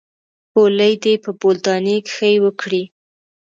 بولې 0.53 0.91
دې 1.03 1.13
په 1.23 1.29
بولدانۍ 1.39 1.97
کښې 2.07 2.33
وکړې. 2.43 2.83